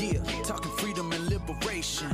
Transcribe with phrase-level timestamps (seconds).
[0.00, 2.08] Yeah, talking freedom and liberation.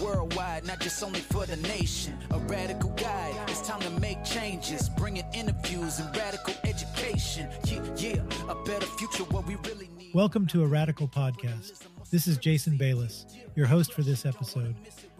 [0.00, 2.16] Worldwide, not just only for the nation.
[2.30, 4.88] A radical guide, it's time to make changes.
[4.88, 7.50] Bringing interviews and radical education.
[7.64, 10.14] Yeah, yeah, a better future, what we really need.
[10.14, 11.80] Welcome to a Radical Podcast.
[12.10, 14.74] This is Jason Bayless, your host for this episode.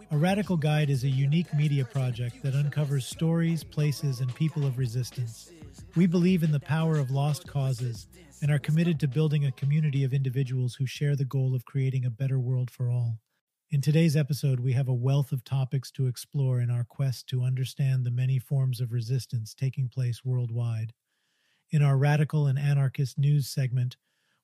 [0.09, 4.79] A Radical Guide is a unique media project that uncovers stories, places, and people of
[4.79, 5.51] resistance.
[5.95, 8.07] We believe in the power of lost causes
[8.41, 12.05] and are committed to building a community of individuals who share the goal of creating
[12.05, 13.19] a better world for all.
[13.69, 17.43] In today's episode, we have a wealth of topics to explore in our quest to
[17.43, 20.93] understand the many forms of resistance taking place worldwide.
[21.71, 23.97] In our radical and anarchist news segment,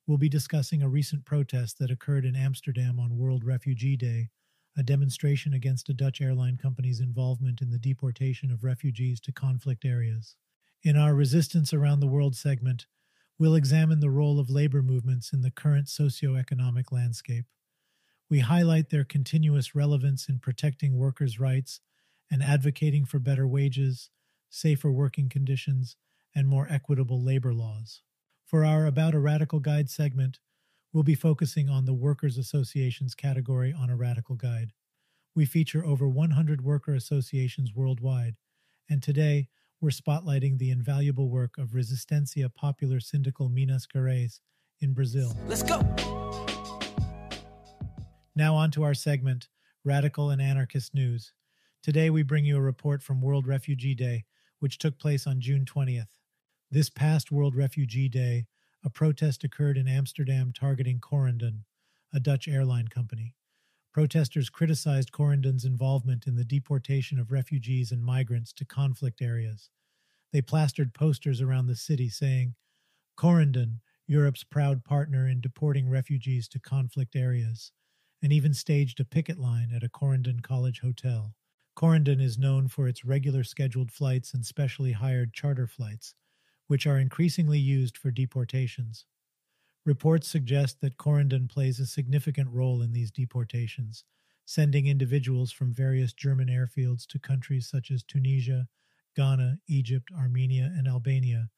[0.06, 4.30] we'll be discussing a recent protest that occurred in Amsterdam on World Refugee Day
[4.76, 9.86] a demonstration against a Dutch airline company's involvement in the deportation of refugees to conflict
[9.86, 10.36] areas.
[10.84, 12.88] In our Resistance Around the World segment,
[13.40, 17.46] we'll examine the role of labor movements in the current socio-economic landscape.
[18.30, 21.80] We highlight their continuous relevance in protecting workers' rights
[22.30, 24.10] and advocating for better wages,
[24.50, 25.96] safer working conditions,
[26.36, 28.02] and more equitable labor laws.
[28.46, 30.40] For our About a Radical Guide segment,
[30.94, 34.74] We'll be focusing on the Workers' Associations category on a radical guide.
[35.34, 38.36] We feature over 100 worker associations worldwide,
[38.88, 39.50] and today
[39.84, 44.40] we're spotlighting the invaluable work of Resistência Popular Sindical Minas Gerais
[44.80, 45.36] in Brazil.
[45.46, 45.82] Let's go!
[48.34, 49.50] Now, on to our segment
[49.84, 51.34] Radical and Anarchist News.
[51.84, 54.24] Today, we bring you a report from World Refugee Day,
[54.60, 56.08] which took place on June 20th.
[56.72, 58.46] This past World Refugee Day,
[58.86, 61.66] a protest occurred in Amsterdam targeting Corendon,
[62.14, 63.36] a Dutch airline company.
[63.94, 69.70] Protesters criticized Corendon's involvement in the deportation of refugees and migrants to conflict areas.
[70.32, 72.56] They plastered posters around the city saying,
[73.16, 77.72] Corendon, Europe's proud partner in deporting refugees to conflict areas,
[78.20, 81.36] and even staged a picket line at a Corendon College hotel.
[81.78, 86.16] Corendon is known for its regular scheduled flights and specially hired charter flights,
[86.66, 89.06] which are increasingly used for deportations.
[89.86, 94.06] Reports suggest that Corendon plays a significant role in these deportations,
[94.46, 98.68] sending individuals from various German airfields to countries such as Tunisia,
[99.16, 101.50] Ghana, Egypt, Armenia, and Albania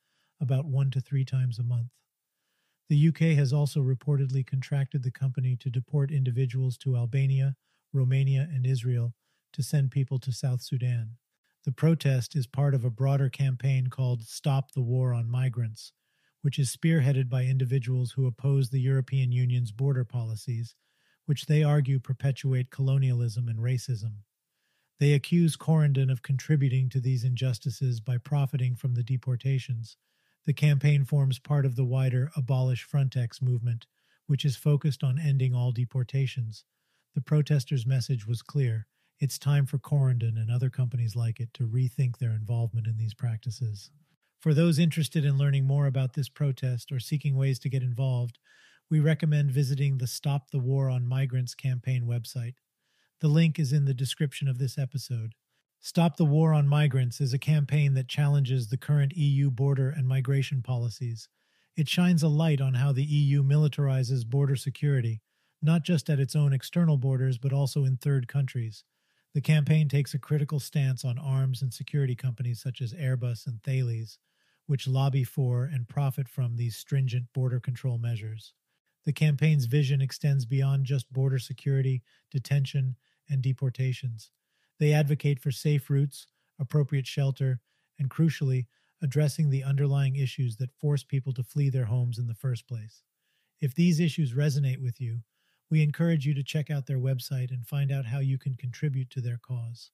[0.41, 1.91] about one to three times a month.
[2.89, 7.55] The UK has also reportedly contracted the company to deport individuals to Albania,
[7.93, 9.13] Romania, and Israel
[9.53, 11.17] to send people to South Sudan.
[11.63, 15.93] The protest is part of a broader campaign called Stop the War on Migrants,
[16.45, 20.75] which is spearheaded by individuals who oppose the European Union's border policies,
[21.25, 24.17] which they argue perpetuate colonialism and racism.
[24.99, 29.97] They accuse Corendon of contributing to these injustices by profiting from the deportations.
[30.45, 33.87] The campaign forms part of the wider Abolish Frontex movement,
[34.27, 36.63] which is focused on ending all deportations.
[37.15, 38.85] The protesters' message was clear
[39.19, 43.15] it's time for Corendon and other companies like it to rethink their involvement in these
[43.15, 43.89] practices.
[44.45, 48.37] For those interested in learning more about this protest or seeking ways to get involved,
[48.91, 52.53] we recommend visiting the Stop the War on Migrants campaign website.
[53.21, 55.33] The link is in the description of this episode.
[55.79, 60.07] Stop the War on Migrants is a campaign that challenges the current EU border and
[60.07, 61.27] migration policies.
[61.75, 65.23] It shines a light on how the EU militarizes border security,
[65.59, 68.83] not just at its own external borders, but also in third countries.
[69.33, 73.63] The campaign takes a critical stance on arms and security companies such as Airbus and
[73.63, 74.19] Thales,
[74.67, 78.53] which lobby for and profit from these stringent border control measures.
[79.05, 82.95] The campaign's vision extends beyond just border security, detention,
[83.29, 84.31] and deportations.
[84.79, 86.27] They advocate for safe routes,
[86.59, 87.59] appropriate shelter,
[87.99, 88.65] and crucially,
[89.01, 93.03] addressing the underlying issues that force people to flee their homes in the first place.
[93.61, 95.21] If these issues resonate with you,
[95.69, 99.09] we encourage you to check out their website and find out how you can contribute
[99.11, 99.91] to their cause.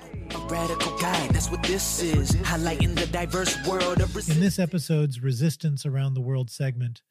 [0.00, 2.32] A radical guide, that's what this is.
[2.32, 4.36] Highlighting the diverse world of resistance.
[4.36, 7.02] In this episode's Resistance Around the World segment,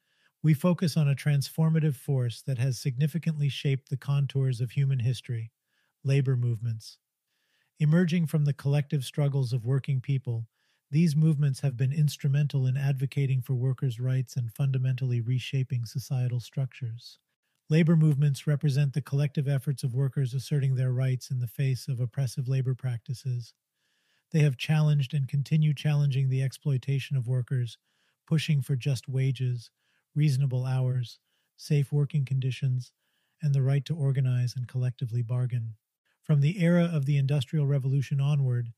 [0.42, 5.52] we focus on a transformative force that has significantly shaped the contours of human history
[6.04, 6.98] labor movements.
[7.78, 10.46] Emerging from the collective struggles of working people,
[10.90, 17.18] these movements have been instrumental in advocating for workers' rights and fundamentally reshaping societal structures.
[17.72, 22.00] Labor movements represent the collective efforts of workers asserting their rights in the face of
[22.00, 23.54] oppressive labor practices.
[24.30, 27.78] They have challenged and continue challenging the exploitation of workers,
[28.26, 29.70] pushing for just wages,
[30.14, 31.18] reasonable hours,
[31.56, 32.92] safe working conditions,
[33.40, 35.76] and the right to organize and collectively bargain.
[36.20, 38.74] From the era of the Industrial Revolution onward,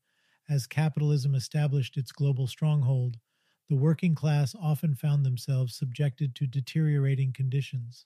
[0.47, 3.17] as capitalism established its global stronghold,
[3.67, 8.05] the working class often found themselves subjected to deteriorating conditions.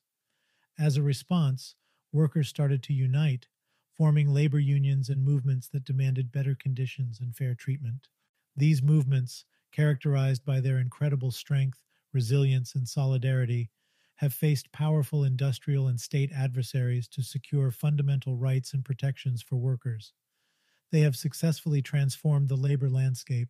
[0.79, 1.75] As a response,
[2.11, 3.49] workers started to unite,
[3.93, 8.07] forming labor unions and movements that demanded better conditions and fair treatment.
[8.55, 11.83] These movements, characterized by their incredible strength,
[12.13, 13.69] resilience, and solidarity,
[14.15, 20.13] have faced powerful industrial and state adversaries to secure fundamental rights and protections for workers.
[20.91, 23.49] They have successfully transformed the labor landscape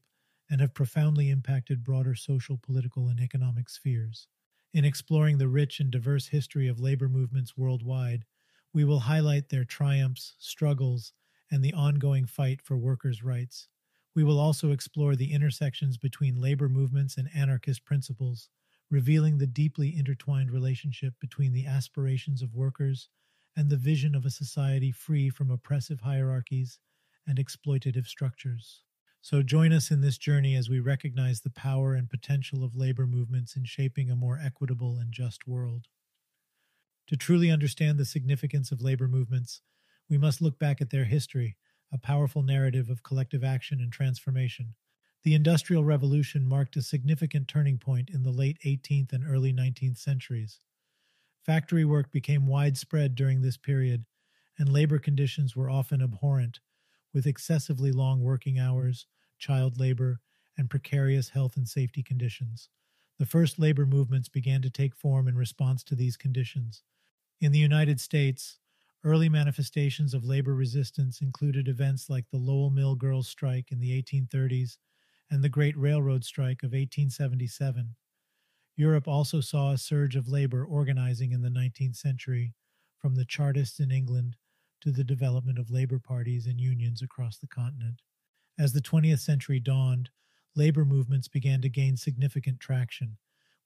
[0.49, 4.27] and have profoundly impacted broader social, political, and economic spheres.
[4.73, 8.25] In exploring the rich and diverse history of labor movements worldwide,
[8.71, 11.13] we will highlight their triumphs, struggles,
[11.51, 13.67] and the ongoing fight for workers' rights.
[14.13, 18.49] We will also explore the intersections between labor movements and anarchist principles,
[18.91, 23.09] revealing the deeply intertwined relationship between the aspirations of workers
[23.55, 26.79] and the vision of a society free from oppressive hierarchies
[27.25, 28.83] and exploitative structures.
[29.21, 33.05] So join us in this journey as we recognize the power and potential of labor
[33.05, 35.87] movements in shaping a more equitable and just world.
[37.07, 39.61] To truly understand the significance of labor movements,
[40.09, 41.57] we must look back at their history,
[41.91, 44.75] a powerful narrative of collective action and transformation.
[45.23, 49.97] The Industrial Revolution marked a significant turning point in the late 18th and early 19th
[49.97, 50.59] centuries.
[51.45, 54.05] Factory work became widespread during this period,
[54.57, 56.59] and labor conditions were often abhorrent,
[57.13, 59.07] with excessively long working hours,
[59.37, 60.19] child labor,
[60.57, 62.69] and precarious health and safety conditions.
[63.17, 66.83] The first labor movements began to take form in response to these conditions.
[67.41, 68.59] In the United States,
[69.03, 74.01] early manifestations of labor resistance included events like the Lowell Mill Girls Strike in the
[74.01, 74.77] 1830s
[75.31, 77.95] and the Great Railroad Strike of 1877.
[78.75, 82.53] Europe also saw a surge of labor organizing in the 19th century,
[82.97, 84.35] from the Chartists in England
[84.81, 88.01] to the development of labor parties and unions across the continent.
[88.57, 90.09] As the 20th century dawned,
[90.55, 93.17] labor movements began to gain significant traction.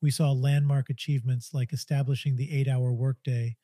[0.02, 3.58] We saw landmark achievements like establishing the eight hour workday,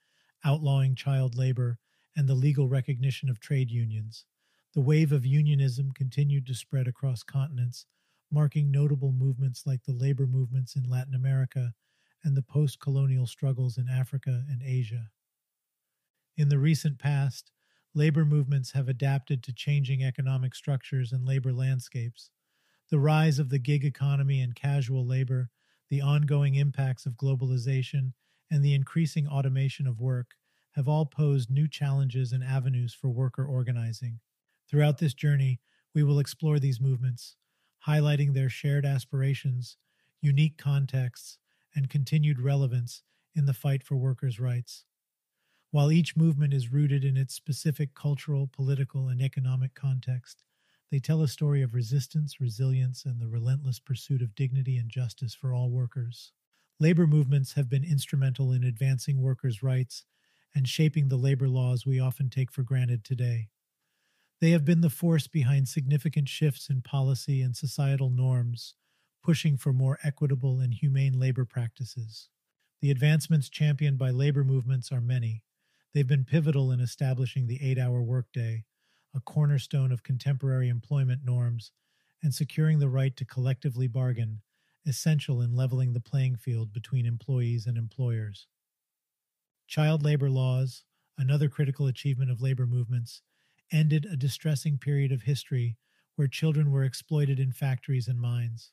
[0.44, 1.80] outlawing child labor,
[2.16, 4.26] and the legal recognition of trade unions.
[4.74, 7.86] The wave of unionism continued to spread across continents,
[8.32, 11.74] marking notable movements like the labor movements in Latin America
[12.24, 15.10] and the post colonial struggles in Africa and Asia.
[16.40, 17.52] In the recent past,
[17.94, 22.32] labor movements have adapted to changing economic structures and labor landscapes.
[22.90, 25.50] The rise of the gig economy and casual labor,
[25.90, 28.14] the ongoing impacts of globalization,
[28.50, 30.36] and the increasing automation of work
[30.76, 34.22] have all posed new challenges and avenues for worker organizing.
[34.70, 35.60] Throughout this journey,
[35.94, 37.36] we will explore these movements,
[37.86, 39.76] highlighting their shared aspirations,
[40.22, 41.38] unique contexts,
[41.76, 43.04] and continued relevance
[43.36, 44.86] in the fight for workers' rights.
[45.72, 50.44] While each movement is rooted in its specific cultural, political, and economic context,
[50.92, 55.34] they tell a story of resistance, resilience, and the relentless pursuit of dignity and justice
[55.36, 56.34] for all workers.
[56.80, 60.06] Labor movements have been instrumental in advancing workers' rights
[60.56, 63.50] and shaping the labor laws we often take for granted today.
[64.42, 68.76] They have been the force behind significant shifts in policy and societal norms,
[69.24, 72.30] pushing for more equitable and humane labor practices.
[72.82, 75.44] The advancements championed by labor movements are many.
[75.94, 78.66] They've been pivotal in establishing the eight hour workday,
[79.16, 81.72] a cornerstone of contemporary employment norms,
[82.22, 84.42] and securing the right to collectively bargain,
[84.86, 88.48] essential in leveling the playing field between employees and employers.
[89.68, 90.84] Child labor laws,
[91.18, 93.22] another critical achievement of labor movements,
[93.72, 95.78] ended a distressing period of history
[96.16, 98.72] where children were exploited in factories and mines.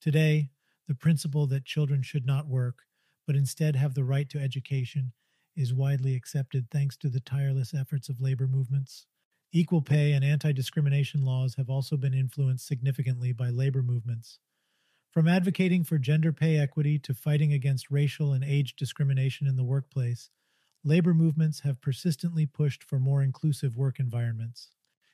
[0.00, 0.50] Today,
[0.86, 2.82] the principle that children should not work,
[3.26, 5.12] but instead have the right to education,
[5.60, 9.06] is widely accepted thanks to the tireless efforts of labor movements.
[9.52, 14.38] Equal pay and anti discrimination laws have also been influenced significantly by labor movements.
[15.10, 19.64] From advocating for gender pay equity to fighting against racial and age discrimination in the
[19.64, 20.30] workplace,
[20.84, 24.70] labor movements have persistently pushed for more inclusive work environments.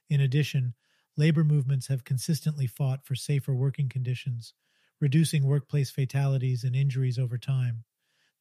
[0.09, 0.75] In addition,
[1.17, 4.55] labor movements have consistently fought for safer working conditions,
[5.01, 7.85] reducing workplace fatalities and injuries over time.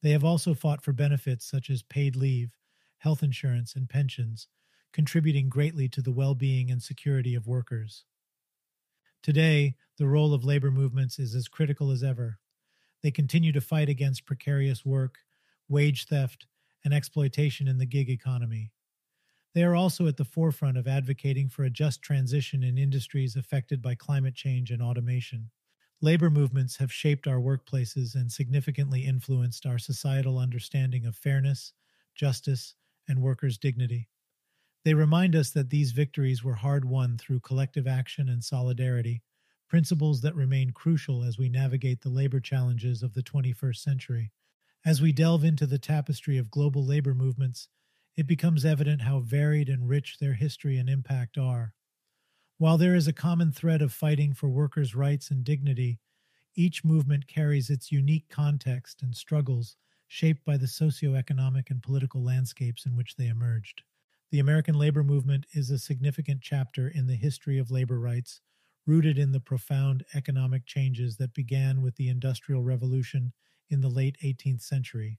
[0.06, 2.56] They have also fought for benefits such as paid leave,
[2.98, 4.46] health insurance, and pensions,
[4.92, 8.04] contributing greatly to the well being and security of workers.
[9.20, 12.38] Today, the role of labor movements is as critical as ever.
[13.02, 15.16] They continue to fight against precarious work,
[15.68, 16.46] wage theft,
[16.84, 18.70] and exploitation in the gig economy.
[19.54, 23.82] They are also at the forefront of advocating for a just transition in industries affected
[23.82, 25.50] by climate change and automation.
[26.02, 31.72] Labor movements have shaped our workplaces and significantly influenced our societal understanding of fairness,
[32.14, 32.74] justice,
[33.08, 34.08] and workers' dignity.
[34.84, 39.22] They remind us that these victories were hard won through collective action and solidarity,
[39.68, 44.32] principles that remain crucial as we navigate the labor challenges of the 21st century.
[44.84, 47.68] As we delve into the tapestry of global labor movements,
[48.16, 51.74] it becomes evident how varied and rich their history and impact are.
[52.58, 56.00] While there is a common thread of fighting for workers' rights and dignity,
[56.54, 62.86] each movement carries its unique context and struggles shaped by the socio-economic and political landscapes
[62.86, 63.82] in which they emerged.
[64.30, 68.40] The American labor movement is a significant chapter in the history of labor rights,
[68.86, 73.34] rooted in the profound economic changes that began with the Industrial Revolution
[73.68, 75.18] in the late 18th century.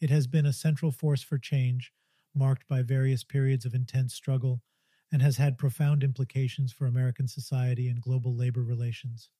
[0.00, 1.92] It has been a central force for change,
[2.34, 4.62] marked by various periods of intense struggle,
[5.10, 9.30] and has had profound implications for American society and global labor relations.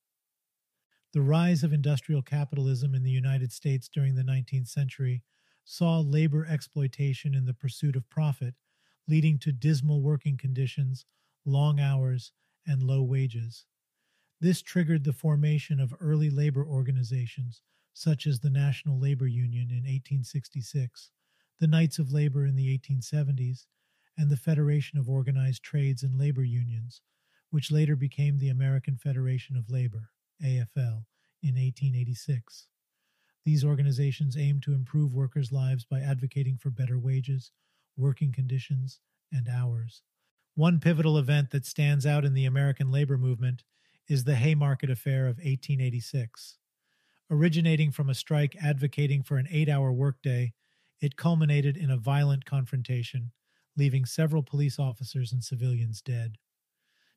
[1.12, 5.22] The rise of industrial capitalism in the United States during the 19th century
[5.64, 8.54] saw labor exploitation in the pursuit of profit,
[9.06, 11.06] leading to dismal working conditions,
[11.44, 12.32] long hours,
[12.66, 13.66] and low wages.
[14.40, 19.84] This triggered the formation of early labor organizations, such as the National Labor Union in
[19.84, 21.10] 1866,
[21.58, 23.66] the Knights of Labor in the 1870s,
[24.18, 27.00] and the Federation of Organized Trades and Labor Unions,
[27.50, 30.10] which later became the American Federation of Labor.
[30.42, 31.04] AFL,
[31.42, 32.68] in 1886.
[33.44, 37.52] These organizations aimed to improve workers' lives by advocating for better wages,
[37.96, 39.00] working conditions,
[39.32, 40.02] and hours.
[40.54, 43.64] One pivotal event that stands out in the American labor movement
[44.08, 46.58] is the Haymarket Affair of 1886.
[47.30, 50.54] Originating from a strike advocating for an eight hour workday,
[51.00, 53.32] it culminated in a violent confrontation,
[53.78, 56.36] leaving several police officers and civilians dead.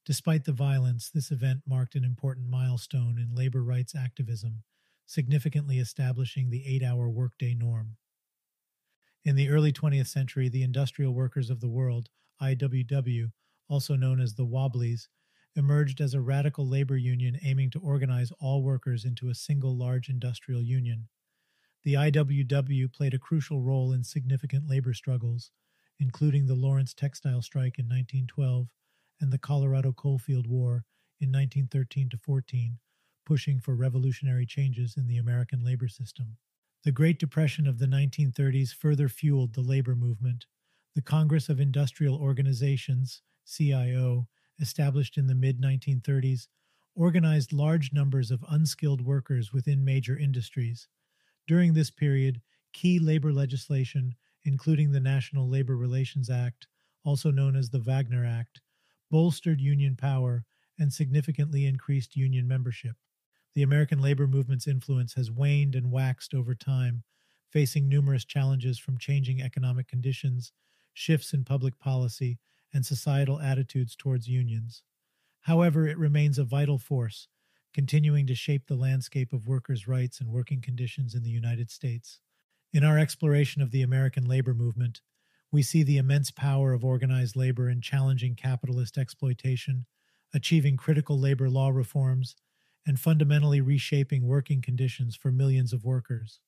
[0.05, 4.63] Despite the violence, this event marked an important milestone in labor rights activism,
[5.07, 7.97] significantly establishing the eight hour workday norm.
[9.25, 12.09] In the early 20th century, the Industrial Workers of the World,
[12.41, 13.31] IWW,
[13.67, 15.07] also known as the Wobblies,
[15.55, 20.09] emerged as a radical labor union aiming to organize all workers into a single large
[20.09, 21.07] industrial union.
[21.83, 25.51] The IWW played a crucial role in significant labor struggles,
[26.01, 28.67] including the Lawrence textile strike in 1912
[29.21, 30.83] and the Colorado Coalfield War
[31.19, 32.79] in 1913 to 14,
[33.23, 36.35] pushing for revolutionary changes in the American labor system.
[36.83, 40.47] The Great Depression of the 1930s further fueled the labor movement.
[40.95, 44.27] The Congress of Industrial Organizations, CIO,
[44.59, 46.47] established in the mid 1930s,
[46.95, 50.87] organized large numbers of unskilled workers within major industries.
[51.47, 52.41] During this period,
[52.73, 56.67] key labor legislation, including the National Labor Relations Act,
[57.03, 58.61] also known as the Wagner Act,
[59.09, 60.45] bolstered union power,
[60.79, 62.95] and significantly increased union membership.
[63.53, 67.03] The American labor movement's influence has waned and waxed over time,
[67.51, 70.53] facing numerous challenges from changing economic conditions,
[70.93, 72.39] shifts in public policy,
[72.73, 74.83] and societal attitudes towards unions.
[75.41, 77.27] However, it remains a vital force,
[77.73, 82.21] continuing to shape the landscape of workers' rights and working conditions in the United States.
[82.73, 85.01] In our exploration of the American labor movement,
[85.51, 89.85] we see the immense power of organized labor in challenging capitalist exploitation,
[90.33, 92.37] achieving critical labor law reforms,
[92.87, 96.39] and fundamentally reshaping working conditions for millions of workers.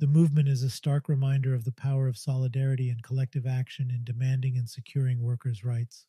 [0.00, 4.02] The movement is a stark reminder of the power of solidarity and collective action in
[4.02, 6.06] demanding and securing workers' rights.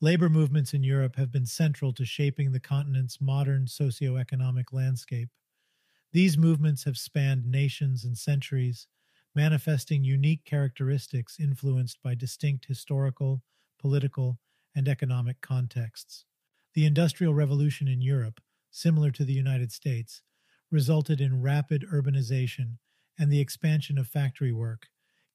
[0.00, 5.28] Labor movements in Europe have been central to shaping the continent's modern socio-economic landscape.
[6.14, 8.86] These movements have spanned nations and centuries,
[9.34, 13.42] manifesting unique characteristics influenced by distinct historical,
[13.80, 14.38] political,
[14.76, 16.24] and economic contexts.
[16.74, 18.40] The Industrial Revolution in Europe,
[18.70, 20.22] similar to the United States,
[20.70, 22.78] resulted in rapid urbanization
[23.18, 24.86] and the expansion of factory work,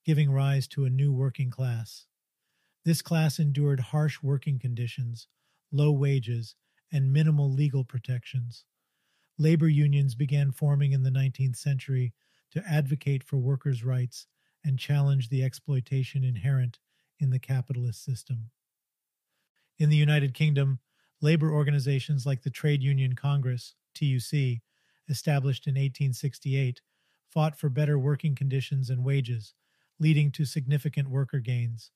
[0.05, 2.05] giving rise to a new working class.
[2.85, 5.27] This class endured harsh working conditions,
[5.73, 6.55] low wages,
[6.89, 8.63] and minimal legal protections.
[9.39, 12.13] Labor unions began forming in the 19th century
[12.51, 14.27] to advocate for workers' rights
[14.65, 16.77] and challenge the exploitation inherent
[17.19, 18.51] in the capitalist system.
[19.77, 20.79] In the United Kingdom,
[21.21, 24.59] labor organizations like the Trade Union Congress, TUC,
[25.07, 26.81] established in 1868,
[27.29, 29.53] fought for better working conditions and wages,
[29.99, 31.91] leading to significant worker gains.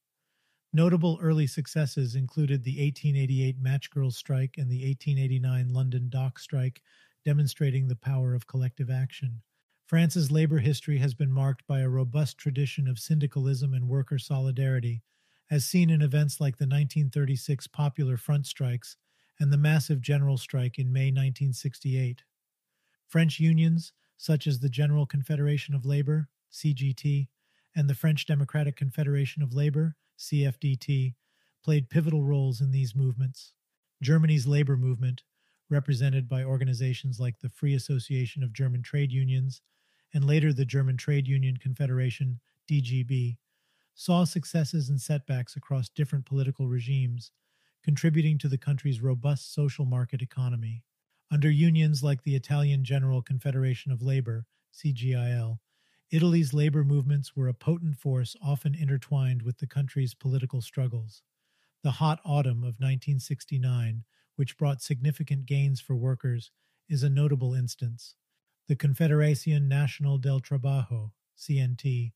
[0.72, 6.82] Notable early successes included the 1888 Match Girls strike and the 1889 London Dock strike,
[7.26, 9.42] demonstrating the power of collective action.
[9.86, 15.04] France's labor history has been marked by a robust tradition of syndicalism and worker solidarity,
[15.52, 18.98] as seen in events like the 1936 Popular Front strikes
[19.40, 22.24] and the massive general strike in May 1968.
[23.08, 27.28] French unions, such as the General Confederation of Labor, CGT,
[27.76, 31.16] and the French Democratic Confederation of Labor, CFDT,
[31.64, 33.54] played pivotal roles in these movements.
[34.02, 35.24] Germany's labor movement,
[35.74, 39.62] represented by organizations like the Free Association of German Trade Unions
[40.14, 42.40] and later the German Trade Union Confederation,
[42.70, 43.38] DGB,
[43.96, 47.32] saw successes and setbacks across different political regimes,
[47.84, 50.84] contributing to the country's robust social market economy.
[51.32, 55.58] Under unions like the Italian General Confederation of Labor, CGIL,
[56.12, 61.24] Italy's labor movements were a potent force often intertwined with the country's political struggles.
[61.82, 64.04] The hot autumn of 1969,
[64.36, 66.52] which brought significant gains for workers,
[66.90, 68.16] is a notable instance.
[68.68, 72.14] The Confederación Nacional del Trabajo, CNT,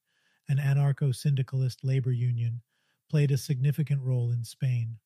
[0.47, 2.61] an anarcho syndicalist labor union,
[3.09, 4.97] played a significant role in Spain.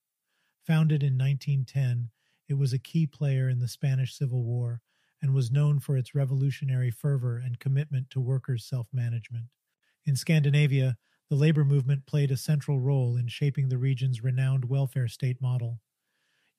[0.65, 2.09] Founded in 1910,
[2.47, 4.81] it was a key player in the Spanish Civil War
[5.21, 9.45] and was known for its revolutionary fervor and commitment to workers' self management.
[10.05, 10.97] In Scandinavia,
[11.29, 15.79] the labor movement played a central role in shaping the region's renowned welfare state model.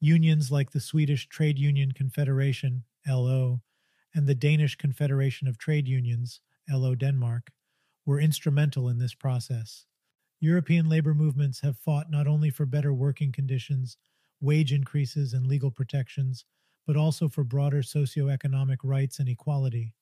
[0.03, 3.63] Unions like the Swedish Trade Union Confederation, LO,
[4.15, 7.53] and the Danish Confederation of Trade Unions, LO Denmark,
[8.05, 9.87] were instrumental in this process.
[10.41, 13.97] European labor movements have fought not only for better working conditions,
[14.41, 16.45] wage increases, and legal protections,
[16.87, 19.95] but also for broader socioeconomic rights and equality.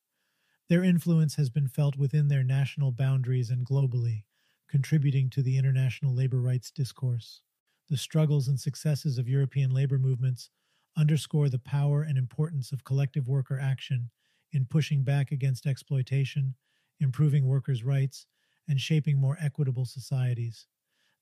[0.69, 4.25] Their influence has been felt within their national boundaries and globally,
[4.69, 7.42] contributing to the international labor rights discourse.
[7.90, 10.50] The struggles and successes of European labor movements
[10.97, 14.11] underscore the power and importance of collective worker action
[14.52, 16.54] in pushing back against exploitation,
[17.00, 18.26] improving workers' rights,
[18.68, 20.68] and shaping more equitable societies.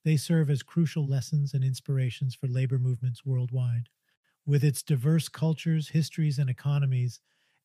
[0.04, 3.88] They serve as crucial lessons and inspirations for labor movements worldwide.
[4.44, 7.20] With its diverse cultures, histories, and economies,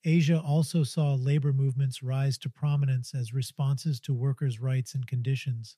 [0.06, 5.76] Asia also saw labor movements rise to prominence as responses to workers' rights and conditions.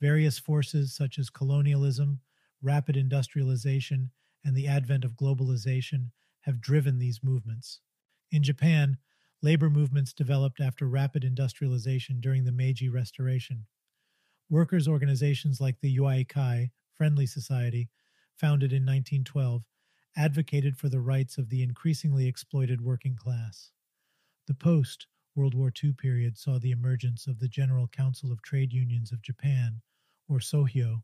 [0.00, 2.20] Various forces such as colonialism,
[2.62, 4.10] rapid industrialization,
[4.44, 6.10] and the advent of globalization
[6.42, 7.80] have driven these movements.
[8.30, 8.98] In Japan,
[9.42, 13.66] labor movements developed after rapid industrialization during the Meiji Restoration.
[14.48, 17.90] Workers' organizations like the Yuaikai Friendly Society,
[18.36, 19.64] founded in 1912,
[20.16, 23.70] advocated for the rights of the increasingly exploited working class.
[24.46, 28.72] The post World War II period saw the emergence of the General Council of Trade
[28.72, 29.82] Unions of Japan,
[30.26, 31.02] or SOHYO,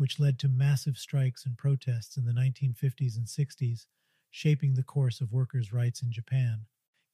[0.00, 3.84] which led to massive strikes and protests in the 1950s and 60s,
[4.30, 6.62] shaping the course of workers' rights in Japan.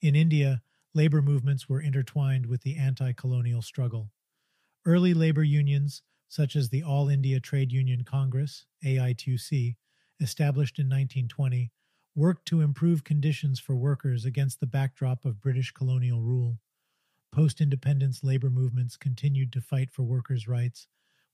[0.00, 0.62] In India,
[0.94, 4.12] labor movements were intertwined with the anti colonial struggle.
[4.84, 9.74] Early labor unions, such as the All India Trade Union Congress, AITUC,
[10.20, 11.72] established in 1920,
[12.14, 16.60] worked to improve conditions for workers against the backdrop of British colonial rule.
[17.32, 20.86] Post independence labor movements continued to fight for workers' rights,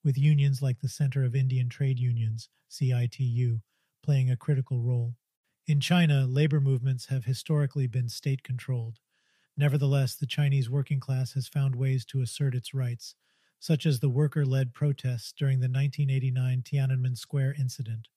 [0.05, 3.61] with unions like the Center of Indian Trade Unions, CITU,
[4.03, 5.15] playing a critical role.
[5.67, 8.99] In China, labor movements have historically been state controlled.
[9.57, 13.15] Nevertheless, the Chinese working class has found ways to assert its rights,
[13.61, 18.09] such as the worker led protests during the 1989 Tiananmen Square incident.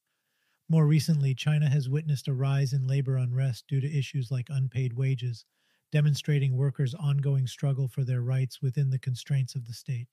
[0.67, 4.93] More recently, China has witnessed a rise in labor unrest due to issues like unpaid
[4.93, 5.45] wages,
[5.91, 10.07] demonstrating workers' ongoing struggle for their rights within the constraints of the state.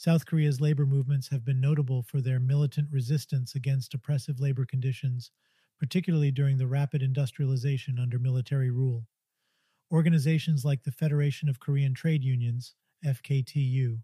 [0.00, 5.30] South Korea's labor movements have been notable for their militant resistance against oppressive labor conditions
[5.78, 9.06] particularly during the rapid industrialization under military rule.
[9.92, 13.98] Organizations like the Federation of Korean Trade Unions, FKTU,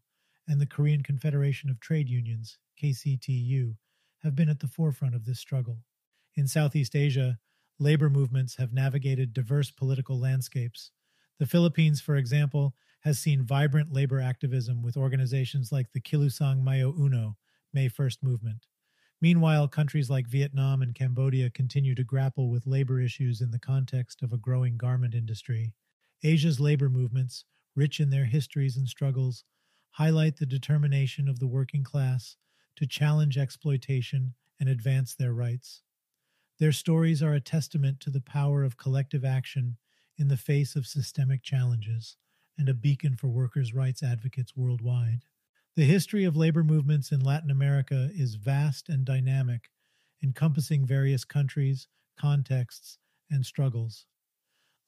[0.46, 3.74] and the Korean Confederation of Trade Unions, KCTU,
[4.22, 5.78] have been at the forefront of this struggle.
[6.35, 7.38] In Southeast Asia,
[7.78, 10.90] labor movements have navigated diverse political landscapes.
[11.38, 12.74] The Philippines, for example,
[13.07, 17.37] has seen vibrant labor activism with organizations like the Kilusang Mayo Uno,
[17.73, 18.66] May 1st movement.
[19.21, 24.23] Meanwhile, countries like Vietnam and Cambodia continue to grapple with labor issues in the context
[24.23, 25.73] of a growing garment industry.
[26.25, 27.45] Asia's labor movements,
[27.77, 29.45] rich in their histories and struggles,
[29.90, 32.37] highlight the determination of the working class
[32.75, 35.83] to challenge exploitation and advance their rights.
[36.59, 39.77] Their stories are a testament to the power of collective action
[40.19, 42.16] in the face of systemic challenges
[42.59, 45.25] and a beacon for workers' rights advocates worldwide.
[45.75, 49.71] The history of labor movements in Latin America is vast and dynamic,
[50.23, 51.88] encompassing various countries,
[52.19, 52.99] contexts,
[53.31, 54.07] and struggles.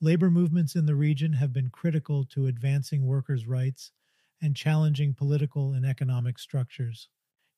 [0.01, 3.93] Labor movements in the region have been critical to advancing workers' rights
[4.41, 7.09] and challenging political and economic structures.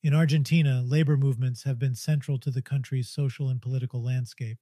[0.02, 4.58] In Argentina, labor movements have been central to the country's social and political landscape.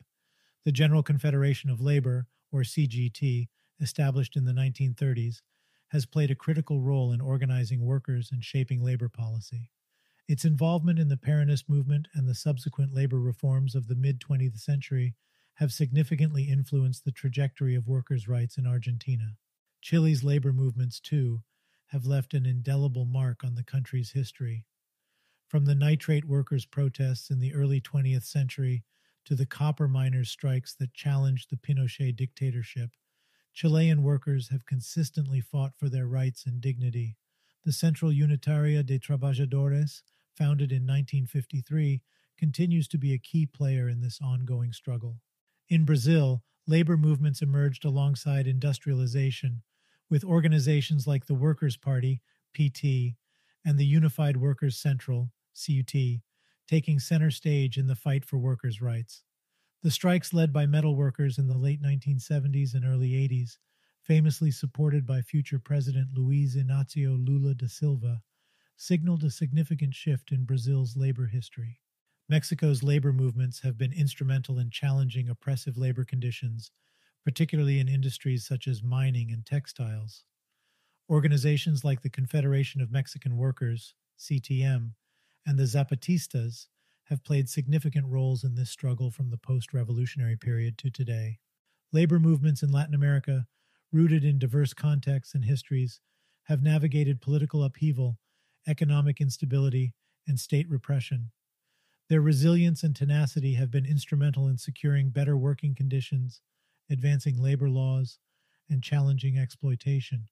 [0.65, 3.49] The General Confederation of Labor, or CGT,
[3.81, 5.43] established in the 1930s,
[5.89, 9.71] has played a critical role in organizing workers and shaping labor policy.
[10.29, 14.59] Its involvement in the Peronist movement and the subsequent labor reforms of the mid 20th
[14.59, 15.15] century
[15.55, 19.37] have significantly influenced the trajectory of workers' rights in Argentina.
[19.81, 21.43] Chile's labor movements, too,
[21.87, 24.67] have left an indelible mark on the country's history.
[25.49, 28.85] From the nitrate workers' protests in the early 20th century
[29.25, 32.91] to the copper miners' strikes that challenged the Pinochet dictatorship,
[33.59, 37.17] Chilean workers have consistently fought for their rights and dignity.
[37.65, 42.01] The Central Unitaria de Trabajadores, founded in 1953,
[42.39, 45.17] continues to be a key player in this ongoing struggle.
[45.69, 49.63] In Brazil, labor movements emerged alongside industrialization,
[50.09, 52.23] with organizations like the Workers' Party,
[52.55, 53.17] PT,
[53.65, 56.21] and the Unified Workers Central, CUT,
[56.69, 59.25] taking center stage in the fight for workers' rights.
[59.83, 63.59] The strikes led by metal workers in the late 1970s and early 80s,
[64.03, 68.23] famously supported by future President Luiz Inácio Lula da Silva,
[68.77, 71.81] signaled a significant shift in Brazil's labor history.
[72.29, 76.73] Mexico's labor movements have been instrumental in challenging oppressive labor conditions,
[77.25, 80.25] particularly in industries such as mining and textiles.
[81.09, 84.95] Organizations like the Confederation of Mexican Workers, CTM,
[85.47, 86.67] and the Zapatistas
[87.09, 91.39] have played significant roles in this struggle from the post revolutionary period to today.
[91.93, 93.47] Labor movements in Latin America,
[93.93, 96.01] rooted in diverse contexts and histories,
[96.45, 98.19] have navigated political upheaval,
[98.67, 99.95] economic instability,
[100.27, 101.31] and state repression.
[102.09, 106.43] Their resilience and tenacity have been instrumental in securing better working conditions,
[106.91, 108.19] advancing labor laws,
[108.69, 110.29] and challenging exploitation.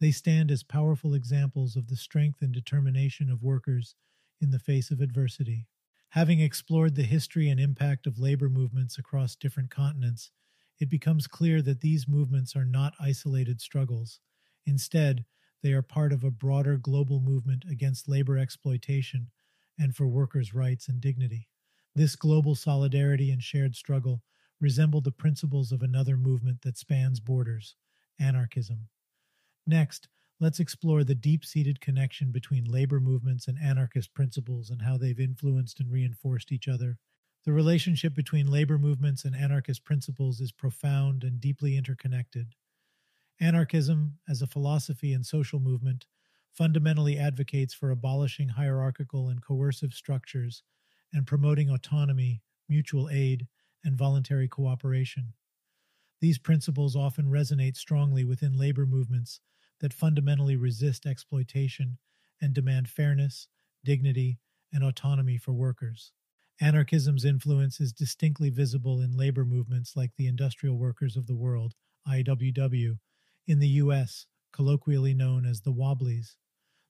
[0.00, 3.94] They stand as powerful examples of the strength and determination of workers
[4.40, 5.66] in the face of adversity.
[6.12, 10.30] Having explored the history and impact of labor movements across different continents,
[10.78, 14.20] it becomes clear that these movements are not isolated struggles.
[14.66, 15.24] Instead,
[15.62, 19.30] they are part of a broader global movement against labor exploitation
[19.78, 21.48] and for workers' rights and dignity.
[21.94, 24.22] This global solidarity and shared struggle
[24.60, 27.74] resemble the principles of another movement that spans borders
[28.20, 28.88] anarchism.
[29.66, 30.08] Next,
[30.42, 35.20] let's explore the deep seated connection between labor movements and anarchist principles and how they've
[35.20, 36.98] influenced and reinforced each other.
[37.44, 42.54] The relationship between labor movements and anarchist principles is profound and deeply interconnected.
[43.40, 46.06] Anarchism, as a philosophy and social movement,
[46.52, 50.64] fundamentally advocates for abolishing hierarchical and coercive structures
[51.12, 53.46] and promoting autonomy, mutual aid,
[53.84, 55.34] and voluntary cooperation.
[56.20, 59.40] These principles often resonate strongly within labor movements
[59.82, 61.98] that fundamentally resist exploitation
[62.40, 63.48] and demand fairness,
[63.84, 64.38] dignity,
[64.72, 66.12] and autonomy for workers.
[66.60, 71.74] Anarchism's influence is distinctly visible in labor movements like the Industrial Workers of the World,
[72.08, 72.98] IWW,
[73.46, 76.36] in the U.S., colloquially known as the Wobblies.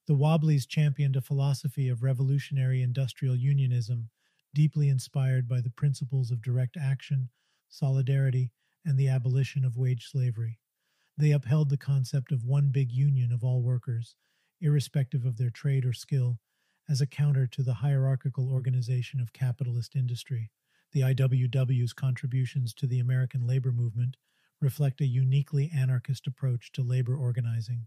[0.06, 4.10] The Wobblies championed a philosophy of revolutionary industrial unionism,
[4.54, 7.30] deeply inspired by the principles of direct action,
[7.68, 8.52] solidarity,
[8.84, 10.58] and the abolition of wage slavery.
[11.22, 14.16] They upheld the concept of one big union of all workers,
[14.60, 16.40] irrespective of their trade or skill,
[16.88, 20.50] as a counter to the hierarchical organization of capitalist industry.
[20.90, 24.16] The IWW's contributions to the American labor movement
[24.60, 27.86] reflect a uniquely anarchist approach to labor organizing.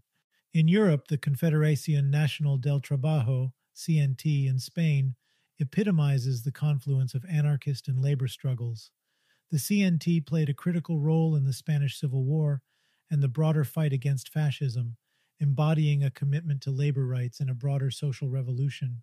[0.54, 5.14] In Europe, the Confederación Nacional del Trabajo, CNT, in Spain
[5.60, 8.92] epitomizes the confluence of anarchist and labor struggles.
[9.50, 12.62] The CNT played a critical role in the Spanish Civil War
[13.10, 14.96] and the broader fight against fascism,
[15.38, 19.02] embodying a commitment to labor rights and a broader social revolution.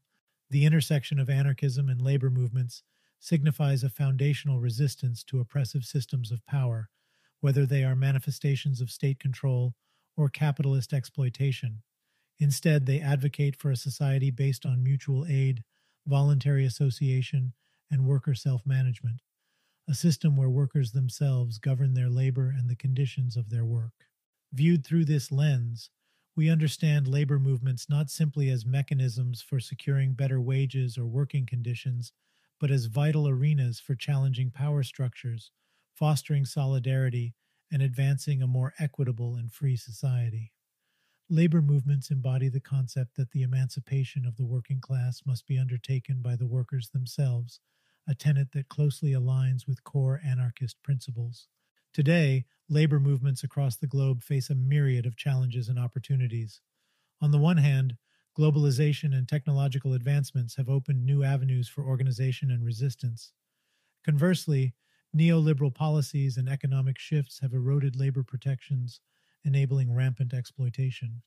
[0.50, 2.84] The intersection of anarchism and labor movements
[3.20, 6.90] signifies a foundational resistance to oppressive systems of power,
[7.40, 9.74] whether they are manifestations of state control
[10.18, 11.82] or capitalist exploitation.
[12.40, 15.64] Instead, they advocate for a society based on mutual aid,
[16.06, 17.54] voluntary association,
[17.90, 19.22] and worker self management
[19.88, 24.08] a system where workers themselves govern their labor and the conditions of their work.
[24.54, 25.90] Viewed through this lens,
[26.36, 32.14] we understand labor movements not simply as mechanisms for securing better wages or working conditions,
[32.60, 35.52] but as vital arenas for challenging power structures,
[35.94, 37.36] fostering solidarity,
[37.72, 40.54] and advancing a more equitable and free society.
[41.30, 46.22] Labor movements embody the concept that the emancipation of the working class must be undertaken
[46.22, 47.60] by the workers themselves
[48.08, 51.48] a tenet that closely aligns with core anarchist principles.
[51.94, 56.62] Today, labor movements across the globe face a myriad of challenges and opportunities.
[57.22, 57.98] On the one hand,
[58.38, 63.34] globalization and technological advancements have opened new avenues for organization and resistance.
[64.04, 64.76] Conversely,
[65.16, 69.02] neoliberal policies and economic shifts have eroded labor protections,
[69.44, 71.24] enabling rampant exploitation.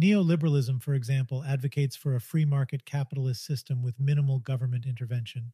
[0.00, 5.52] Neoliberalism, for example, advocates for a free market capitalist system with minimal government intervention.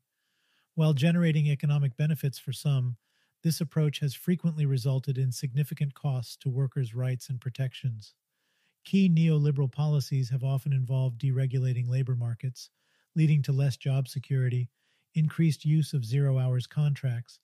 [0.76, 2.98] While generating economic benefits for some,
[3.42, 8.14] This approach has frequently resulted in significant costs to workers' rights and protections.
[8.84, 12.70] Key neoliberal policies have often involved deregulating labor markets,
[13.14, 14.68] leading to less job security,
[15.14, 17.38] increased use of zero hours contracts,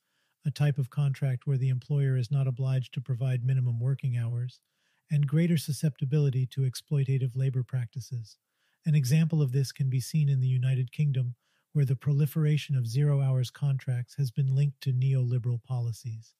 [0.45, 4.61] a type of contract where the employer is not obliged to provide minimum working hours,
[5.09, 8.39] and greater susceptibility to exploitative labor practices.
[8.85, 11.37] An example of this can be seen in the United Kingdom,
[11.73, 16.35] where the proliferation of zero hours contracts has been linked to neoliberal policies.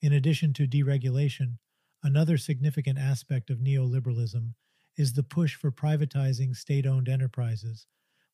[0.00, 1.58] In addition to deregulation,
[2.02, 4.54] another significant aspect of neoliberalism
[4.96, 7.86] is the push for privatizing state owned enterprises,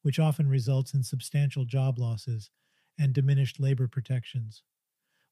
[0.02, 2.50] which often results in substantial job losses
[2.98, 4.62] and diminished labor protections.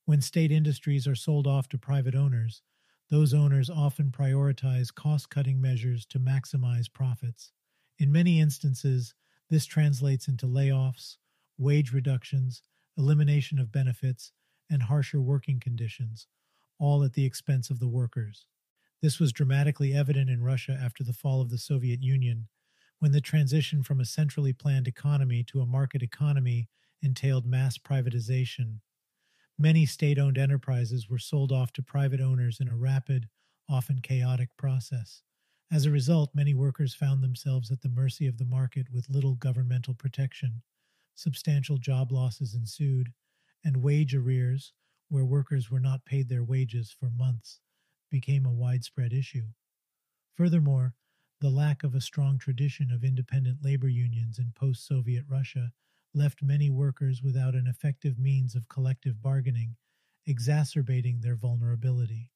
[0.05, 2.63] When state industries are sold off to private owners,
[3.11, 7.53] those owners often prioritize cost cutting measures to maximize profits.
[7.99, 9.15] In many instances,
[9.51, 11.17] this translates into layoffs,
[11.59, 12.63] wage reductions,
[12.97, 14.33] elimination of benefits,
[14.71, 16.27] and harsher working conditions,
[16.79, 18.47] all at the expense of the workers.
[19.03, 22.49] This was dramatically evident in Russia after the fall of the Soviet Union,
[22.99, 26.69] when the transition from a centrally planned economy to a market economy
[27.03, 28.79] entailed mass privatization
[29.59, 33.29] Many state owned enterprises were sold off to private owners in a rapid,
[33.69, 35.23] often chaotic process.
[35.75, 39.35] As a result, many workers found themselves at the mercy of the market with little
[39.35, 40.63] governmental protection.
[41.17, 43.13] Substantial job losses ensued,
[43.65, 44.73] and wage arrears,
[45.09, 47.59] where workers were not paid their wages for months,
[48.09, 49.47] became a widespread issue.
[50.37, 50.95] Furthermore,
[51.41, 55.73] the lack of a strong tradition of independent labor unions in post Soviet Russia
[56.15, 59.75] left many workers without an effective means of collective bargaining,
[60.25, 62.31] exacerbating their vulnerability.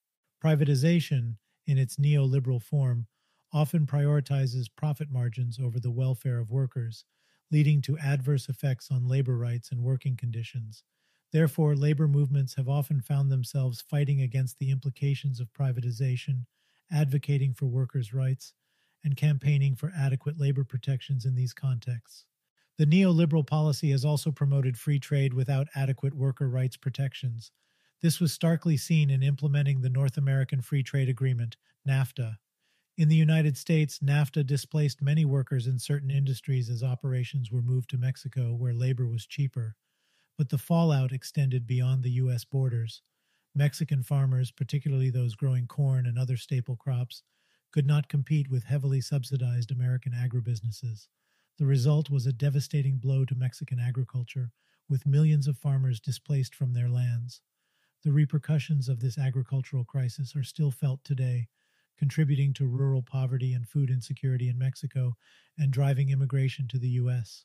[0.45, 3.07] Privatization, in its neoliberal form,
[3.53, 7.05] often prioritizes profit margins over the welfare of workers,
[7.51, 10.85] leading to adverse effects on labor rights and working conditions.
[11.33, 16.45] Therefore, labor movements have often found themselves fighting against the implications of privatization,
[16.91, 18.55] advocating for workers' rights,
[19.05, 22.25] and campaigning for adequate labor protections in these contexts.
[22.79, 27.51] The neoliberal policy has also promoted free trade without adequate worker rights protections.
[28.01, 31.57] This was starkly seen in implementing the North American Free Trade Agreement,
[31.87, 32.37] NAFTA.
[32.99, 37.91] In the United States, NAFTA displaced many workers in certain industries as operations were moved
[37.91, 39.77] to Mexico, where labor was cheaper.
[40.37, 42.45] But the fallout extended beyond the U.S.
[42.45, 43.03] borders.
[43.55, 47.23] Mexican farmers, particularly those growing corn and other staple crops,
[47.71, 51.07] could not compete with heavily subsidized American agribusinesses.
[51.57, 54.51] The result was a devastating blow to Mexican agriculture,
[54.89, 57.43] with millions of farmers displaced from their lands.
[58.03, 61.47] The repercussions of this agricultural crisis are still felt today,
[61.99, 65.17] contributing to rural poverty and food insecurity in Mexico
[65.59, 67.45] and driving immigration to the U.S.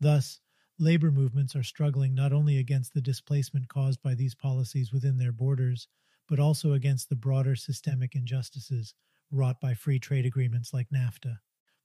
[0.00, 0.40] Thus,
[0.78, 5.32] labor movements are struggling not only against the displacement caused by these policies within their
[5.32, 5.88] borders,
[6.28, 8.94] but also against the broader systemic injustices
[9.30, 11.38] wrought by free trade agreements like NAFTA.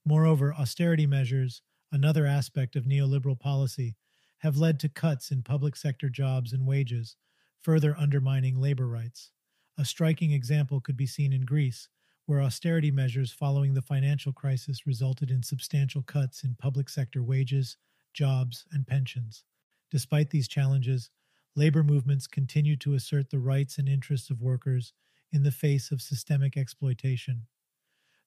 [0.04, 3.96] Moreover, austerity measures, another aspect of neoliberal policy,
[4.38, 7.16] have led to cuts in public sector jobs and wages,
[7.60, 9.32] further undermining labor rights.
[9.80, 11.88] A striking example could be seen in Greece,
[12.26, 17.76] where austerity measures following the financial crisis resulted in substantial cuts in public sector wages,
[18.12, 19.44] jobs, and pensions.
[19.88, 21.10] Despite these challenges,
[21.54, 24.92] labor movements continue to assert the rights and interests of workers
[25.30, 27.46] in the face of systemic exploitation.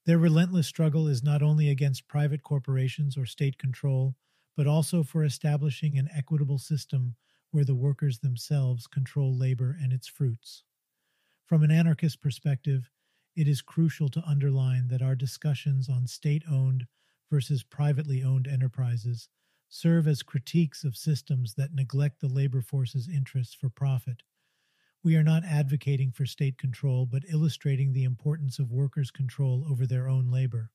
[0.06, 4.16] Their relentless struggle is not only against private corporations or state control,
[4.56, 7.16] but also for establishing an equitable system
[7.52, 10.64] where the workers themselves control labor and its fruits.
[11.52, 12.90] From an anarchist perspective,
[13.36, 16.88] it is crucial to underline that our discussions on state owned
[17.30, 19.28] versus privately owned enterprises
[19.68, 24.24] serve as critiques of systems that neglect the labor force's interests for profit
[25.04, 29.86] we are not advocating for state control, but illustrating the importance of workers' control over
[29.86, 30.72] their own labor.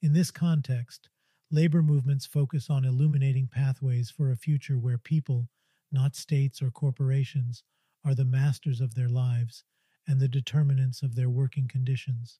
[0.00, 1.08] In this context,
[1.50, 5.48] labor movements focus on illuminating pathways for a future where people,
[5.90, 7.64] not states or corporations,
[8.04, 9.64] are the masters of their lives
[10.06, 12.38] and the determinants of their working conditions.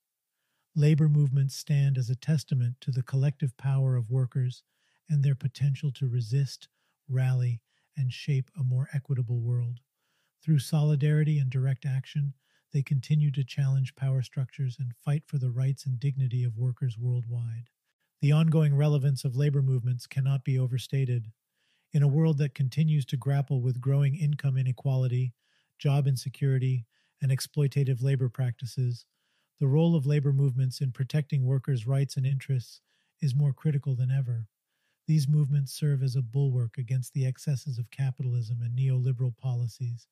[0.75, 4.63] Labor movements stand as a testament to the collective power of workers
[5.09, 6.67] and their potential to resist,
[7.09, 7.61] rally,
[7.95, 9.79] and shape a more equitable world.
[10.43, 12.33] Through solidarity and direct action,
[12.73, 16.97] they continue to challenge power structures and fight for the rights and dignity of workers
[16.97, 17.69] worldwide.
[18.21, 21.31] The ongoing relevance of labor movements cannot be overstated.
[21.93, 25.33] In a world that continues to grapple with growing income inequality,
[25.79, 26.85] job insecurity,
[27.21, 29.05] and exploitative labor practices,
[29.59, 32.81] the role of labor movements in protecting workers' rights and interests
[33.21, 34.47] is more critical than ever.
[35.07, 40.07] These movements serve as a bulwark against the excesses of capitalism and neoliberal policies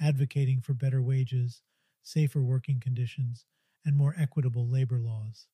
[0.00, 1.62] advocating for better wages,
[2.02, 3.44] safer working conditions,
[3.84, 5.46] and more equitable labor laws.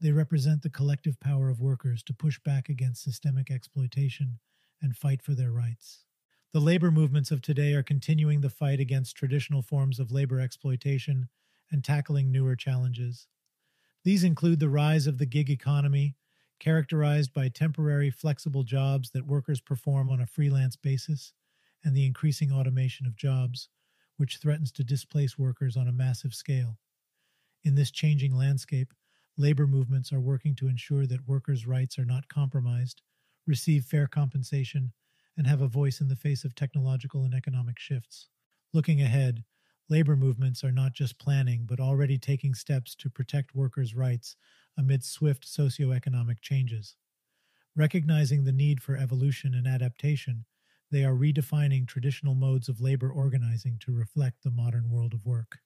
[0.00, 4.38] They represent the collective power of workers to push back against systemic exploitation
[4.80, 6.04] and fight for their rights.
[6.52, 11.30] The labor movements of today are continuing the fight against traditional forms of labor exploitation
[11.70, 13.26] and tackling newer challenges.
[14.04, 16.14] These include the rise of the gig economy,
[16.58, 21.32] characterized by temporary, flexible jobs that workers perform on a freelance basis,
[21.82, 23.70] and the increasing automation of jobs,
[24.18, 26.76] which threatens to displace workers on a massive scale.
[27.64, 28.92] In this changing landscape,
[29.38, 33.00] labor movements are working to ensure that workers' rights are not compromised,
[33.46, 34.92] receive fair compensation,
[35.36, 38.28] and have a voice in the face of technological and economic shifts.
[38.72, 39.44] Looking ahead,
[39.88, 44.36] labor movements are not just planning, but already taking steps to protect workers' rights
[44.76, 46.96] amid swift socioeconomic changes.
[47.74, 50.44] Recognizing the need for evolution and adaptation,
[50.90, 55.60] they are redefining traditional modes of labor organizing to reflect the modern world of work.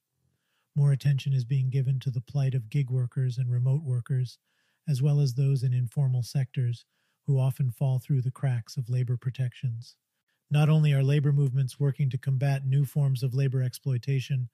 [0.77, 4.39] More attention is being given to the plight of gig workers and remote workers,
[4.87, 6.85] as well as those in informal sectors
[7.27, 9.97] who often fall through the cracks of labor protections.
[10.51, 14.49] Not only are labor movements working to combat new forms of labor exploitation,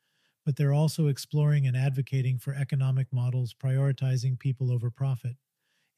[0.45, 5.37] but they're also exploring and advocating for economic models prioritizing people over profit.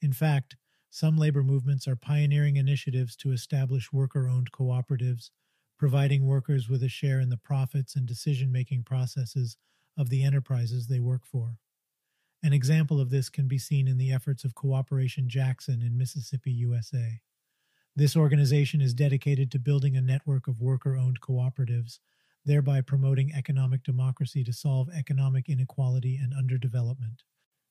[0.01, 0.57] In fact,
[0.89, 5.31] some labor movements are pioneering initiatives to establish worker owned cooperatives,
[5.77, 9.57] providing workers with a share in the profits and decision making processes
[9.97, 11.57] of the enterprises they work for.
[12.45, 16.51] An example of this can be seen in the efforts of Cooperation Jackson in Mississippi,
[16.51, 17.19] USA.
[17.95, 21.97] This organization is dedicated to building a network of worker owned cooperatives
[22.45, 27.23] thereby promoting economic democracy to solve economic inequality and underdevelopment.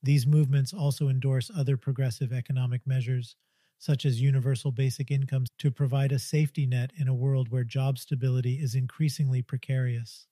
[0.03, 3.37] These movements also endorse other progressive economic measures,
[3.79, 7.97] such as universal basic incomes, to provide a safety net in a world where job
[7.97, 10.27] stability is increasingly precarious.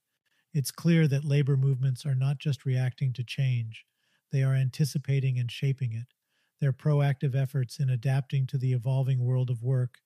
[0.53, 3.87] It's clear that labor movements are not just reacting to change,
[4.33, 6.15] they are anticipating and shaping it.
[6.61, 9.99] Their proactive efforts in adapting to the evolving world of work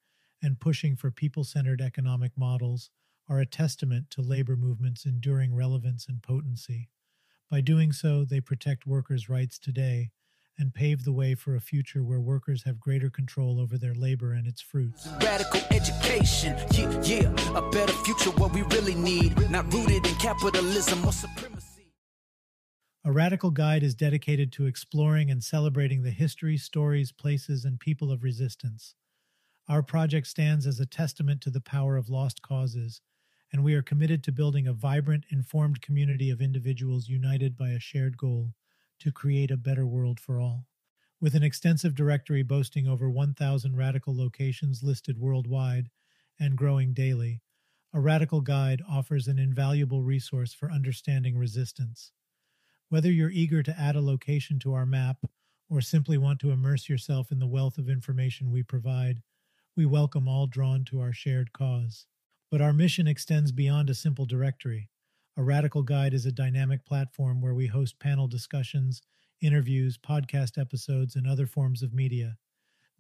[0.43, 2.91] and pushing for people centered economic models
[3.29, 6.89] are a testament to labor movements' enduring relevance and potency.
[7.51, 10.11] By doing so, they protect workers' rights today
[10.59, 14.33] and pave the way for a future where workers have greater control over their labor
[14.33, 15.07] and its fruits.
[15.23, 21.05] Radical education, yeah, yeah, a better future, what we really need, not rooted in capitalism
[21.05, 21.76] or supremacy.
[23.07, 28.11] A Radical Guide is dedicated to exploring and celebrating the history, stories, places, and people
[28.11, 28.97] of resistance.
[29.69, 33.01] Our project stands as a testament to the power of lost causes
[33.53, 37.79] and we are committed to building a vibrant, informed community of individuals united by a
[37.79, 38.55] shared goal
[38.99, 40.67] to create a better world for all.
[41.21, 45.91] With an extensive directory boasting over 1,000 radical locations listed worldwide
[46.41, 47.41] and growing daily,
[47.95, 52.11] a radical guide offers an invaluable resource for understanding resistance.
[52.89, 55.25] Whether you're eager to add a location to our map
[55.69, 59.23] or simply want to immerse yourself in the wealth of information we provide,
[59.77, 62.07] we welcome all drawn to our shared cause.
[62.49, 64.89] But our mission extends beyond a simple directory.
[65.37, 69.03] A Radical Guide is a dynamic platform where we host panel discussions,
[69.43, 72.37] interviews, podcast episodes, and other forms of media.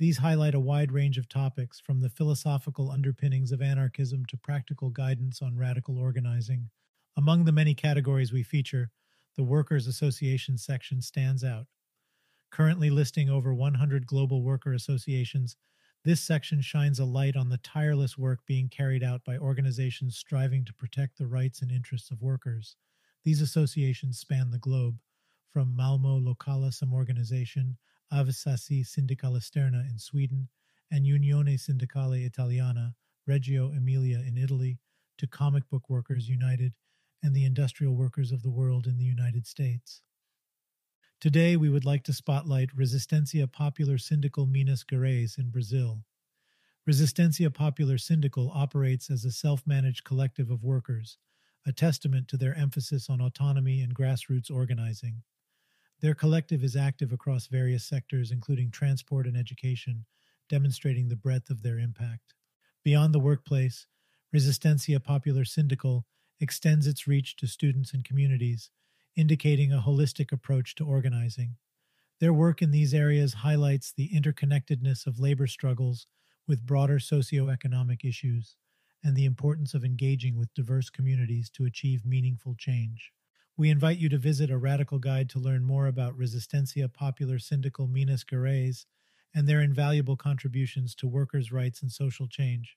[0.01, 4.91] These highlight a wide range of topics, from the philosophical underpinnings of anarchism to practical
[4.91, 6.71] guidance on radical organizing.
[7.17, 8.91] Among the many categories we feature,
[9.37, 11.67] the Workers' Association section stands out.
[12.51, 15.57] Currently listing over 100 global worker associations,
[16.05, 20.65] this section shines a light on the tireless work being carried out by organizations striving
[20.65, 22.77] to protect the rights and interests of workers.
[23.25, 24.99] These associations span the globe,
[25.53, 27.77] from Malmo Lokala Samorganization,
[28.13, 30.49] Avsasi Sindicale Esterna in Sweden,
[30.91, 32.95] and Unione Sindacale Italiana,
[33.27, 34.79] Reggio Emilia in Italy,
[35.19, 36.73] to Comic Book Workers United
[37.27, 40.01] and the Industrial Workers of the World in the United States.
[41.21, 46.05] Today, we would like to spotlight Resistência Popular Sindical Minas Gerais in Brazil.
[46.89, 51.19] Resistência Popular Sindical operates as a self managed collective of workers,
[51.67, 55.21] a testament to their emphasis on autonomy and grassroots organizing.
[56.01, 60.05] Their collective is active across various sectors, including transport and education,
[60.49, 62.35] demonstrating the breadth of their impact.
[62.85, 63.89] Beyond the workplace,
[64.33, 66.05] Resistência Popular Sindical
[66.41, 68.71] extends its reach to students and communities
[69.17, 71.57] indicating a holistic approach to organizing.
[72.21, 76.07] Their work in these areas highlights the interconnectedness of labor struggles
[76.47, 78.57] with broader socioeconomic issues
[79.03, 83.13] and the importance of engaging with diverse communities to achieve meaningful change.
[83.57, 87.89] We invite you to visit a radical guide to learn more about Resistência Popular Sindical
[87.89, 88.85] Minas Gerais
[89.35, 92.77] and their invaluable contributions to workers' rights and social change.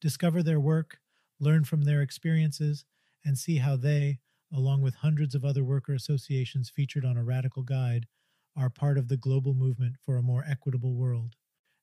[0.00, 0.98] Discover their work,
[1.40, 2.84] learn from their experiences,
[3.28, 4.20] and see how they,
[4.54, 8.06] along with hundreds of other worker associations featured on a radical guide,
[8.56, 11.36] are part of the global movement for a more equitable world.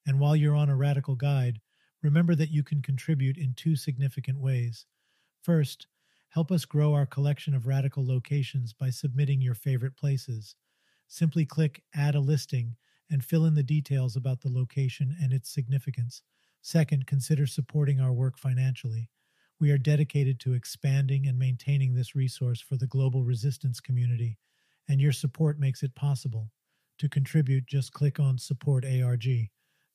[0.08, 1.62] And while you're on a radical guide,
[2.02, 4.88] remember that you can contribute in two significant ways.
[5.44, 5.86] First,
[6.30, 10.56] help us grow our collection of radical locations by submitting your favorite places.
[11.08, 12.76] Simply click Add a Listing
[13.08, 16.24] and fill in the details about the location and its significance.
[16.64, 19.12] Second, consider supporting our work financially.
[19.58, 24.38] We are dedicated to expanding and maintaining this resource for the global resistance community,
[24.90, 26.52] and your support makes it possible.
[27.00, 29.26] To contribute, just click on Support ARG.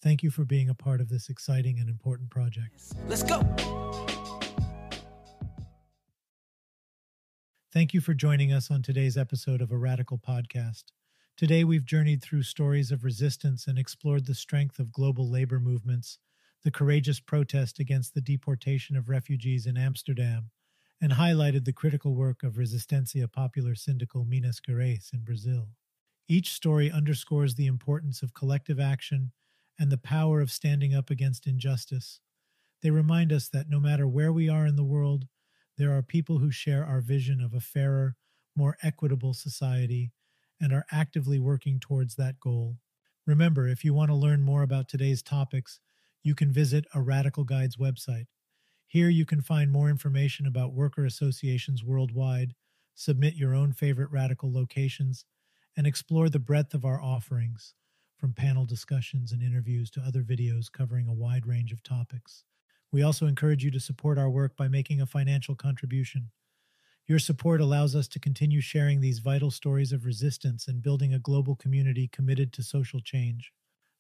[0.03, 2.81] Thank you for being a part of this exciting and important project.
[3.07, 3.43] Let's go.
[7.71, 10.85] Thank you for joining us on today's episode of A Radical Podcast.
[11.37, 16.19] Today, we've journeyed through stories of resistance and explored the strength of global labor movements,
[16.63, 20.51] the courageous protest against the deportation of refugees in Amsterdam,
[21.01, 25.69] and highlighted the critical work of Resistência Popular Sindical Minas Gerais in Brazil.
[26.29, 29.33] Each story underscores the importance of collective action
[29.79, 32.21] and the power of standing up against injustice.
[32.83, 35.27] They remind us that no matter where we are in the world,
[35.79, 38.17] there are people who share our vision of a fairer,
[38.55, 40.13] more equitable society
[40.61, 42.77] and are actively working towards that goal.
[43.27, 45.81] Remember, if you want to learn more about today's topics,
[46.23, 48.27] you can visit a Radical Guides website.
[48.87, 52.55] Here you can find more information about worker associations worldwide,
[52.95, 55.25] submit your own favorite radical locations,
[55.77, 57.75] and explore the breadth of our offerings,
[58.17, 62.45] from panel discussions and interviews to other videos covering a wide range of topics.
[62.93, 66.33] We also encourage you to support our work by making a financial contribution.
[67.07, 71.19] Your support allows us to continue sharing these vital stories of resistance and building a
[71.19, 73.53] global community committed to social change.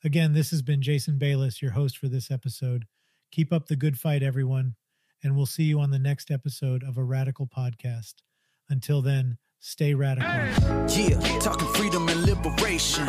[0.02, 2.86] Again, this has been Jason Bayless, your host for this episode.
[3.32, 4.74] Keep up the good fight, everyone,
[5.22, 8.14] and we'll see you on the next episode of a Radical Podcast.
[8.70, 10.26] Until then, Stay radical.
[10.88, 13.06] Yeah, talking freedom and liberation.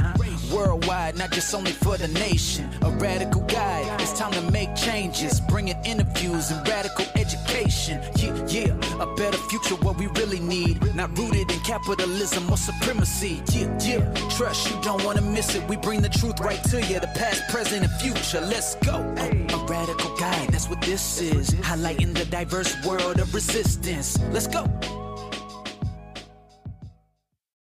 [0.54, 2.70] Worldwide, not just only for the nation.
[2.82, 5.40] A radical guide, it's time to make changes.
[5.40, 8.02] Bringing interviews and radical education.
[8.18, 10.94] Yeah, yeah, a better future, what we really need.
[10.94, 13.42] Not rooted in capitalism or supremacy.
[13.54, 15.66] Yeah, yeah, trust you don't want to miss it.
[15.70, 18.42] We bring the truth right to you, the past, present, and future.
[18.42, 18.96] Let's go.
[18.96, 21.52] A, a radical guide, that's what this is.
[21.52, 24.20] Highlighting the diverse world of resistance.
[24.34, 24.66] Let's go.